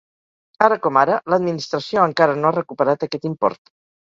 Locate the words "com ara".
0.85-1.17